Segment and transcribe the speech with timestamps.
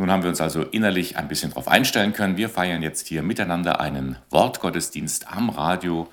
[0.00, 2.38] Nun haben wir uns also innerlich ein bisschen darauf einstellen können.
[2.38, 6.10] Wir feiern jetzt hier miteinander einen Wortgottesdienst am Radio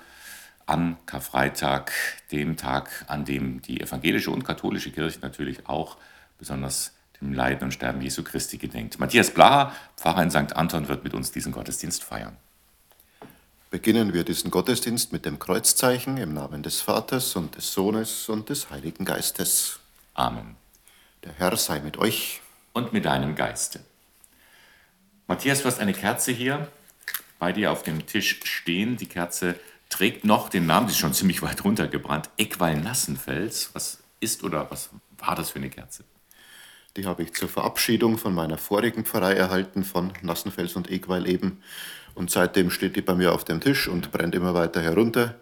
[0.66, 1.90] an Karfreitag,
[2.30, 5.96] dem Tag, an dem die evangelische und katholische Kirche natürlich auch
[6.38, 8.98] besonders dem Leiden und Sterben Jesu Christi gedenkt.
[9.00, 10.54] Matthias Blaha, Pfarrer in St.
[10.54, 12.36] Anton, wird mit uns diesen Gottesdienst feiern.
[13.70, 18.50] Beginnen wir diesen Gottesdienst mit dem Kreuzzeichen im Namen des Vaters und des Sohnes und
[18.50, 19.80] des Heiligen Geistes.
[20.12, 20.56] Amen.
[21.24, 22.42] Der Herr sei mit euch
[22.78, 23.80] und mit deinem Geiste.
[25.26, 26.68] Matthias, du hast eine Kerze hier
[27.38, 28.96] bei dir auf dem Tisch stehen.
[28.96, 29.56] Die Kerze
[29.88, 33.70] trägt noch den Namen, die ist schon ziemlich weit runtergebrannt, Equal Nassenfels.
[33.74, 36.04] Was ist oder was war das für eine Kerze?
[36.96, 41.62] Die habe ich zur Verabschiedung von meiner vorigen Pfarrei erhalten, von Nassenfels und Equal eben.
[42.14, 45.34] Und seitdem steht die bei mir auf dem Tisch und brennt immer weiter herunter.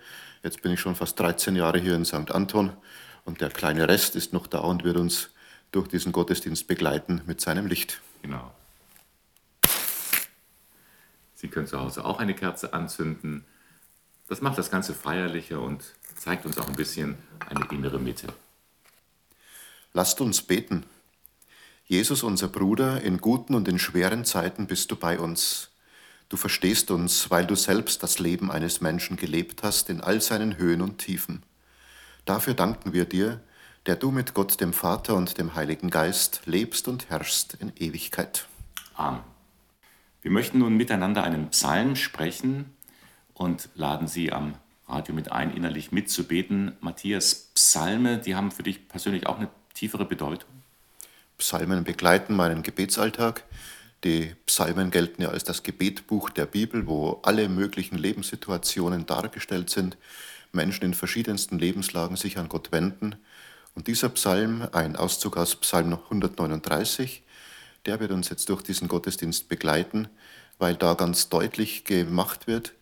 [0.42, 2.30] Jetzt bin ich schon fast 13 Jahre hier in St.
[2.30, 2.73] Anton
[3.25, 5.30] und der kleine Rest ist noch da und wird uns
[5.73, 8.01] durch diesen Gottesdienst begleiten mit seinem Licht.
[8.23, 8.52] Genau.
[11.34, 13.45] Sie können zu Hause auch eine Kerze anzünden.
[14.28, 15.84] Das macht das Ganze feierlicher und
[16.17, 17.17] zeigt uns auch ein bisschen
[17.48, 18.28] eine innere Mitte.
[19.92, 20.84] Lasst uns beten.
[21.84, 25.70] Jesus, unser Bruder, in guten und in schweren Zeiten bist du bei uns.
[26.28, 30.56] Du verstehst uns, weil du selbst das Leben eines Menschen gelebt hast in all seinen
[30.56, 31.44] Höhen und Tiefen.
[32.25, 33.41] Dafür danken wir dir,
[33.87, 38.47] der du mit Gott dem Vater und dem Heiligen Geist lebst und herrschst in Ewigkeit.
[38.95, 39.20] Amen.
[40.23, 42.75] Wir möchten nun miteinander einen Psalm sprechen
[43.33, 44.55] und laden Sie am
[44.89, 46.77] Radio mit ein, innerlich mitzubeten.
[46.81, 50.50] Matthias, Psalme, die haben für dich persönlich auch eine tiefere Bedeutung?
[51.39, 53.45] Psalmen begleiten meinen Gebetsalltag.
[54.03, 59.97] Die Psalmen gelten ja als das Gebetbuch der Bibel, wo alle möglichen Lebenssituationen dargestellt sind.
[60.53, 63.17] Menschen in verschiedensten Lebenslagen sich an Gott wenden
[63.77, 67.22] und dieser Psalm, ein Auszug aus Psalm 139,
[67.84, 70.08] der wird uns jetzt durch diesen Gottesdienst begleiten,
[70.58, 72.72] weil da ganz deutlich gemacht wird,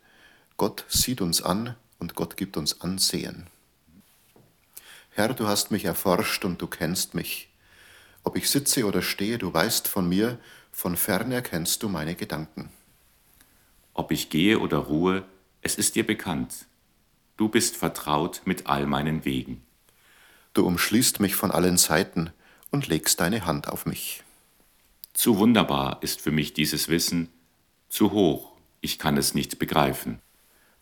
[0.57, 3.49] Gott sieht uns an und Gott gibt uns Ansehen.
[5.11, 7.49] Herr, du hast mich erforscht und du kennst mich.
[8.23, 10.39] Ob ich sitze oder stehe, du weißt von mir,
[10.71, 12.71] von fern erkennst du meine Gedanken.
[13.95, 15.25] Ob ich gehe oder ruhe,
[15.61, 16.67] es ist dir bekannt.
[17.37, 19.64] Du bist vertraut mit all meinen Wegen.
[20.55, 22.31] Du umschließt mich von allen Seiten
[22.71, 24.23] und legst deine Hand auf mich.
[25.13, 27.29] Zu wunderbar ist für mich dieses Wissen,
[27.89, 30.21] zu hoch, ich kann es nicht begreifen.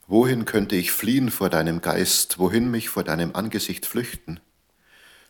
[0.07, 4.41] Wohin könnte ich fliehen vor deinem Geist, wohin mich vor deinem Angesicht flüchten?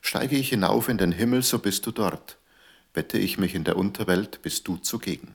[0.01, 2.39] Steige ich hinauf in den Himmel, so bist du dort.
[2.93, 5.35] Bette ich mich in der Unterwelt, bist du zugegen.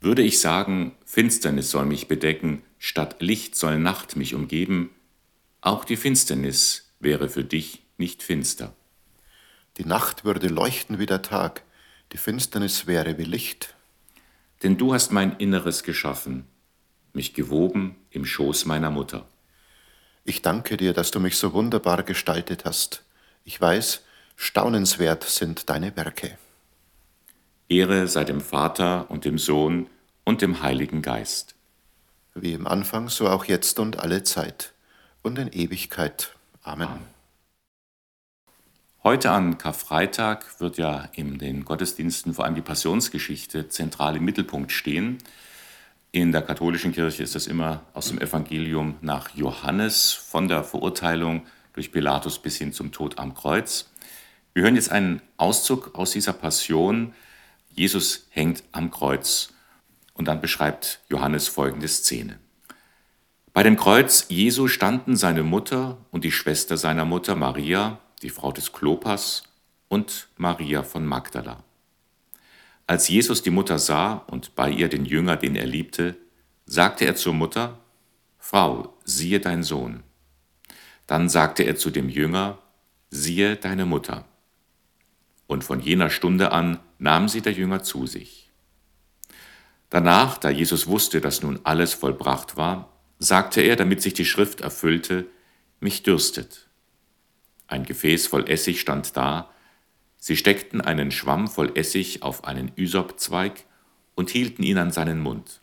[0.00, 4.90] Würde ich sagen, Finsternis soll mich bedecken, statt Licht soll Nacht mich umgeben,
[5.62, 8.74] auch die Finsternis wäre für dich nicht finster.
[9.76, 11.62] Die Nacht würde leuchten wie der Tag,
[12.12, 13.74] die Finsternis wäre wie Licht.
[14.62, 16.46] Denn du hast mein Inneres geschaffen,
[17.12, 19.26] mich gewoben im Schoß meiner Mutter.
[20.24, 23.04] Ich danke dir, dass du mich so wunderbar gestaltet hast.
[23.44, 24.02] Ich weiß,
[24.36, 26.38] staunenswert sind deine Werke.
[27.68, 29.88] Ehre sei dem Vater und dem Sohn
[30.24, 31.54] und dem Heiligen Geist.
[32.34, 34.72] Wie im Anfang, so auch jetzt und alle Zeit
[35.22, 36.34] und in Ewigkeit.
[36.62, 36.88] Amen.
[36.88, 37.13] Amen.
[39.06, 44.72] Heute an Karfreitag wird ja in den Gottesdiensten vor allem die Passionsgeschichte zentral im Mittelpunkt
[44.72, 45.18] stehen.
[46.10, 51.44] In der katholischen Kirche ist das immer aus dem Evangelium nach Johannes, von der Verurteilung
[51.74, 53.90] durch Pilatus bis hin zum Tod am Kreuz.
[54.54, 57.12] Wir hören jetzt einen Auszug aus dieser Passion.
[57.74, 59.52] Jesus hängt am Kreuz.
[60.14, 62.38] Und dann beschreibt Johannes folgende Szene.
[63.52, 68.50] Bei dem Kreuz Jesu standen seine Mutter und die Schwester seiner Mutter Maria die Frau
[68.50, 69.44] des Klopas
[69.88, 71.62] und Maria von Magdala.
[72.86, 76.16] Als Jesus die Mutter sah und bei ihr den Jünger, den er liebte,
[76.64, 77.78] sagte er zur Mutter,
[78.38, 80.02] Frau, siehe dein Sohn.
[81.06, 82.58] Dann sagte er zu dem Jünger,
[83.10, 84.24] siehe deine Mutter.
[85.46, 88.50] Und von jener Stunde an nahm sie der Jünger zu sich.
[89.90, 92.88] Danach, da Jesus wusste, dass nun alles vollbracht war,
[93.18, 95.26] sagte er, damit sich die Schrift erfüllte,
[95.80, 96.63] mich dürstet.
[97.66, 99.50] Ein Gefäß voll Essig stand da,
[100.16, 103.64] sie steckten einen Schwamm voll Essig auf einen Ysopzweig
[104.14, 105.60] und hielten ihn an seinen Mund.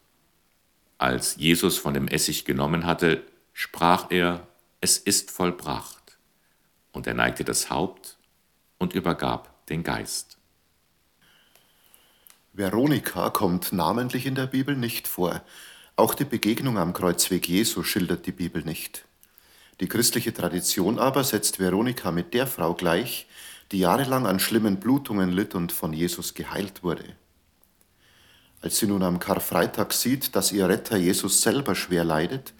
[0.97, 4.47] Als Jesus von dem Essig genommen hatte, sprach er,
[4.81, 6.17] es ist vollbracht.
[6.91, 8.17] Und er neigte das Haupt
[8.77, 10.37] und übergab den Geist.
[12.53, 15.43] Veronika kommt namentlich in der Bibel nicht vor.
[15.95, 19.05] Auch die Begegnung am Kreuzweg Jesu schildert die Bibel nicht.
[19.81, 23.27] Die christliche Tradition aber setzt Veronika mit der Frau gleich,
[23.71, 27.03] die jahrelang an schlimmen Blutungen litt und von Jesus geheilt wurde.
[28.61, 32.53] Als sie nun am Karfreitag sieht, dass ihr Retter Jesus selber schwer leidet,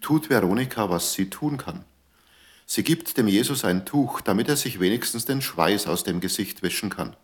[0.00, 1.84] tut Veronika, was sie tun kann.
[2.64, 6.62] Sie gibt dem Jesus ein Tuch, damit er sich wenigstens den Schweiß aus dem Gesicht
[6.62, 7.16] wischen kann.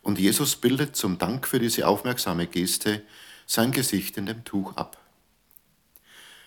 [0.00, 3.02] Und Jesus bildet zum Dank für diese aufmerksame Geste
[3.46, 5.03] sein Gesicht in dem Tuch ab.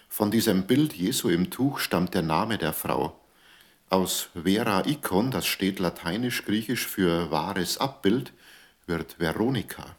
[0.10, 3.20] Von diesem Bild Jesu im Tuch stammt der Name der Frau.
[3.90, 8.34] Aus Vera Ikon, das steht lateinisch-griechisch für wahres Abbild,
[8.86, 9.96] wird Veronika.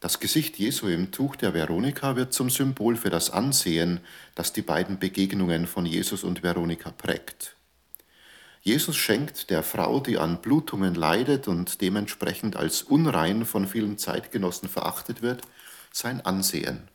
[0.00, 4.00] Das Gesicht Jesu im Tuch der Veronika wird zum Symbol für das Ansehen,
[4.34, 7.56] das die beiden Begegnungen von Jesus und Veronika prägt.
[8.62, 14.68] Jesus schenkt der Frau, die an Blutungen leidet und dementsprechend als unrein von vielen Zeitgenossen
[14.68, 15.42] verachtet wird,
[15.92, 16.88] sein Ansehen.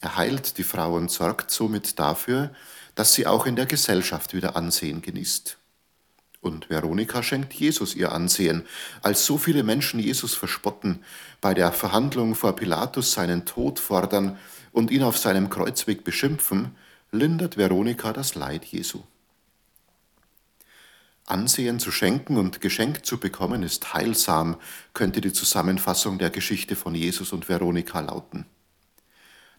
[0.00, 2.50] Er heilt die Frau und sorgt somit dafür,
[2.94, 5.58] dass sie auch in der Gesellschaft wieder Ansehen genießt.
[6.40, 8.64] Und Veronika schenkt Jesus ihr Ansehen.
[9.02, 11.02] Als so viele Menschen Jesus verspotten,
[11.40, 14.38] bei der Verhandlung vor Pilatus seinen Tod fordern
[14.70, 16.76] und ihn auf seinem Kreuzweg beschimpfen,
[17.10, 19.02] lindert Veronika das Leid Jesu.
[21.24, 24.56] Ansehen zu schenken und geschenkt zu bekommen ist heilsam,
[24.94, 28.46] könnte die Zusammenfassung der Geschichte von Jesus und Veronika lauten.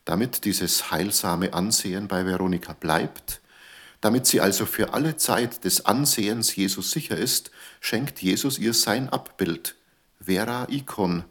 [0.08, 3.42] Damit dieses heilsame Ansehen bei Veronika bleibt,
[4.00, 7.52] damit sie also für alle Zeit des Ansehens Jesus sicher ist,
[7.82, 9.76] schenkt Jesus ihr sein Abbild,
[10.22, 11.26] Vera Ikon,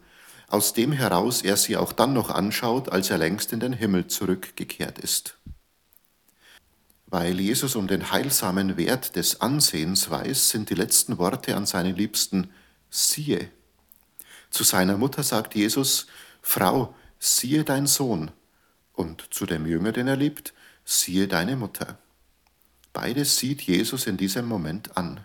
[0.47, 4.05] aus dem heraus er sie auch dann noch anschaut, als er längst in den Himmel
[4.05, 5.39] zurückgekehrt ist.
[7.07, 11.93] Weil Jesus um den heilsamen Wert des Ansehens weiß, sind die letzten Worte an seine
[11.93, 12.51] Liebsten
[12.91, 13.49] siehe.
[14.51, 16.05] Zu seiner Mutter sagt Jesus,
[16.43, 18.29] Frau, siehe dein Sohn
[18.97, 20.53] und zu dem Jünger, den er liebt,
[20.83, 21.97] siehe deine Mutter.
[22.93, 25.21] Beides sieht Jesus in diesem Moment an.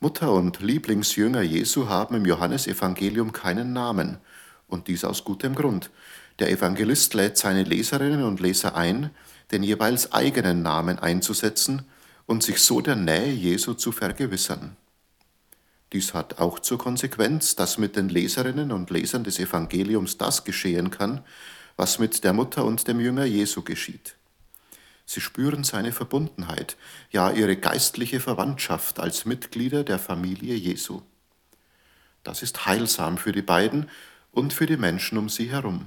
[0.00, 4.18] Mutter und Lieblingsjünger Jesu haben im Johannesevangelium keinen Namen,
[4.66, 5.90] und dies aus gutem Grund.
[6.40, 9.10] Der Evangelist lädt seine Leserinnen und Leser ein,
[9.50, 11.82] den jeweils eigenen Namen einzusetzen
[12.26, 14.76] und sich so der Nähe Jesu zu vergewissern.
[15.92, 20.90] Dies hat auch zur Konsequenz, dass mit den Leserinnen und Lesern des Evangeliums das geschehen
[20.90, 21.24] kann,
[21.78, 24.16] was mit der Mutter und dem Jünger Jesu geschieht.
[25.06, 26.76] Sie spüren seine Verbundenheit,
[27.12, 31.00] ja ihre geistliche Verwandtschaft als Mitglieder der Familie Jesu.
[32.24, 33.88] Das ist heilsam für die beiden
[34.32, 35.86] und für die Menschen um sie herum.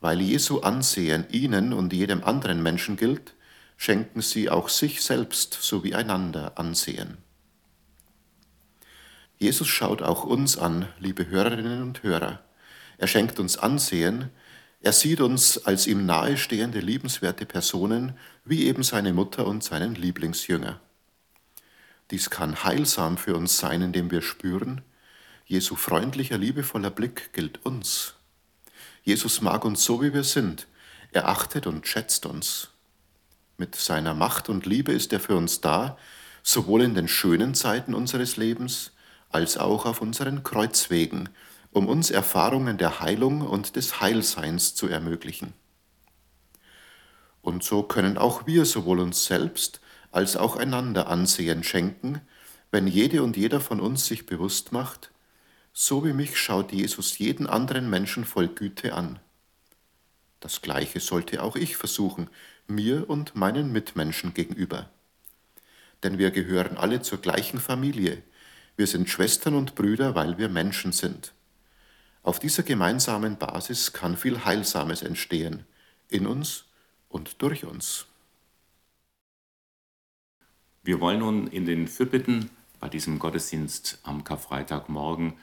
[0.00, 3.34] Weil Jesu Ansehen ihnen und jedem anderen Menschen gilt,
[3.76, 7.18] schenken sie auch sich selbst sowie einander Ansehen.
[9.38, 12.40] Jesus schaut auch uns an, liebe Hörerinnen und Hörer.
[12.98, 14.30] Er schenkt uns Ansehen,
[14.82, 20.80] er sieht uns als ihm nahestehende, liebenswerte Personen, wie eben seine Mutter und seinen Lieblingsjünger.
[22.10, 24.82] Dies kann heilsam für uns sein, indem wir spüren,
[25.46, 28.14] Jesu freundlicher, liebevoller Blick gilt uns.
[29.04, 30.66] Jesus mag uns so, wie wir sind.
[31.12, 32.70] Er achtet und schätzt uns.
[33.58, 35.96] Mit seiner Macht und Liebe ist er für uns da,
[36.42, 38.92] sowohl in den schönen Zeiten unseres Lebens
[39.30, 41.28] als auch auf unseren Kreuzwegen,
[41.72, 45.54] um uns Erfahrungen der Heilung und des Heilseins zu ermöglichen.
[47.40, 49.80] Und so können auch wir sowohl uns selbst
[50.12, 52.20] als auch einander Ansehen schenken,
[52.70, 55.10] wenn jede und jeder von uns sich bewusst macht,
[55.72, 59.18] so wie mich schaut Jesus jeden anderen Menschen voll Güte an.
[60.40, 62.28] Das Gleiche sollte auch ich versuchen,
[62.66, 64.90] mir und meinen Mitmenschen gegenüber.
[66.02, 68.22] Denn wir gehören alle zur gleichen Familie.
[68.76, 71.32] Wir sind Schwestern und Brüder, weil wir Menschen sind.
[72.22, 75.66] Auf dieser gemeinsamen Basis kann viel Heilsames entstehen,
[76.08, 76.64] in uns
[77.08, 78.06] und durch uns.
[80.84, 85.34] Wir wollen nun in den Fürbitten bei diesem Gottesdienst am Karfreitagmorgen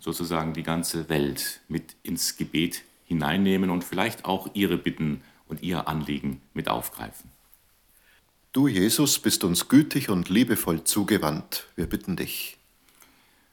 [0.00, 5.88] sozusagen die ganze Welt mit ins Gebet hineinnehmen und vielleicht auch ihre Bitten und ihr
[5.88, 7.30] Anliegen mit aufgreifen.
[8.52, 11.66] Du, Jesus, bist uns gütig und liebevoll zugewandt.
[11.76, 12.56] Wir bitten dich.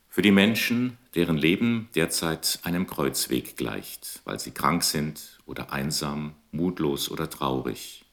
[0.09, 6.35] Für die Menschen, deren Leben derzeit einem Kreuzweg gleicht, weil sie krank sind oder einsam,
[6.51, 8.05] mutlos oder traurig.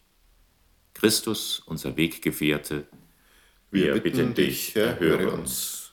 [0.94, 2.86] Christus, unser Weggefährte,
[3.70, 5.92] wir, wir bitten dich, erhöre uns.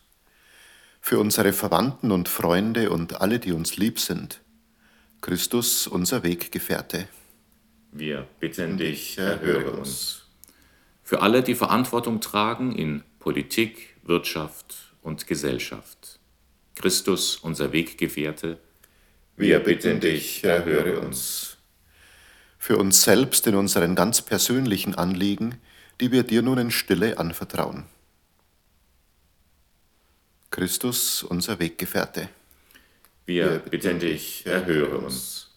[1.00, 4.42] Für unsere Verwandten und Freunde und alle, die uns lieb sind,
[5.22, 7.08] Christus, unser Weggefährte.
[7.92, 10.26] Wir bitten dich, erhöre uns.
[11.04, 16.17] Für alle, die Verantwortung tragen in Politik, Wirtschaft und Gesellschaft
[16.78, 18.60] Christus, unser Weggefährte,
[19.36, 21.58] wir bitten dich, erhöre uns.
[22.60, 25.60] Für uns selbst in unseren ganz persönlichen Anliegen,
[26.00, 27.86] die wir dir nun in Stille anvertrauen.
[30.52, 32.30] Christus, unser Weggefährte.
[33.26, 35.50] Wir bitten dich, erhöre uns.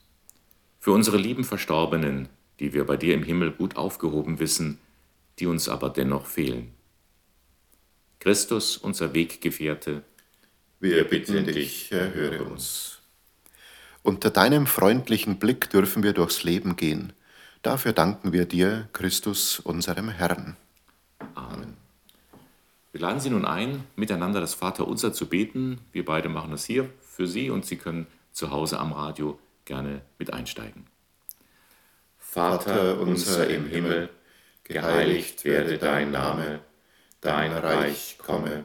[0.78, 4.78] Für unsere lieben Verstorbenen, die wir bei dir im Himmel gut aufgehoben wissen,
[5.38, 6.72] die uns aber dennoch fehlen.
[8.20, 10.02] Christus, unser Weggefährte,
[10.80, 12.98] wir bitten dich, erhöre uns.
[14.02, 17.12] Unter deinem freundlichen Blick dürfen wir durchs Leben gehen.
[17.62, 20.56] Dafür danken wir dir, Christus, unserem Herrn.
[21.34, 21.76] Amen.
[22.92, 25.78] Wir laden Sie nun ein, miteinander das Vaterunser zu beten.
[25.92, 30.00] Wir beide machen das hier für Sie und Sie können zu Hause am Radio gerne
[30.18, 30.86] mit einsteigen.
[32.18, 34.08] Vater unser im Himmel,
[34.64, 36.60] geheiligt werde dein Name,
[37.20, 38.64] dein Reich komme,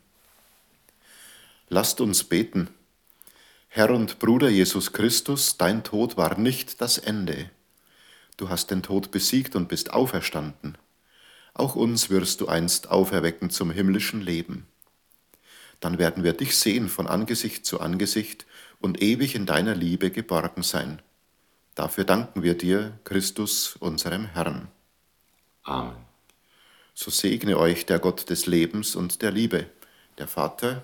[1.73, 2.67] Lasst uns beten.
[3.69, 7.49] Herr und Bruder Jesus Christus, dein Tod war nicht das Ende.
[8.35, 10.77] Du hast den Tod besiegt und bist auferstanden.
[11.53, 14.67] Auch uns wirst du einst auferwecken zum himmlischen Leben.
[15.79, 18.45] Dann werden wir dich sehen von Angesicht zu Angesicht
[18.81, 21.01] und ewig in deiner Liebe geborgen sein.
[21.73, 24.67] Dafür danken wir dir, Christus, unserem Herrn.
[25.63, 25.95] Amen.
[26.93, 29.67] So segne euch der Gott des Lebens und der Liebe,
[30.17, 30.83] der Vater,